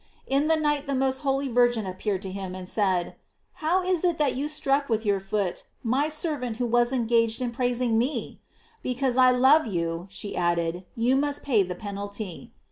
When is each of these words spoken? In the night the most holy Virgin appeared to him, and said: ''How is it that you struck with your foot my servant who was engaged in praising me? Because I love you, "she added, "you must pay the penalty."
In 0.25 0.47
the 0.47 0.55
night 0.55 0.87
the 0.87 0.95
most 0.95 1.19
holy 1.19 1.47
Virgin 1.47 1.85
appeared 1.85 2.23
to 2.23 2.31
him, 2.31 2.55
and 2.55 2.67
said: 2.67 3.13
''How 3.59 3.85
is 3.87 4.03
it 4.03 4.17
that 4.17 4.33
you 4.35 4.47
struck 4.47 4.89
with 4.89 5.05
your 5.05 5.19
foot 5.19 5.63
my 5.83 6.09
servant 6.09 6.57
who 6.57 6.65
was 6.65 6.91
engaged 6.91 7.39
in 7.39 7.51
praising 7.51 7.99
me? 7.99 8.41
Because 8.81 9.15
I 9.15 9.29
love 9.29 9.67
you, 9.67 10.07
"she 10.09 10.35
added, 10.35 10.85
"you 10.95 11.15
must 11.15 11.43
pay 11.43 11.61
the 11.61 11.75
penalty." 11.75 12.51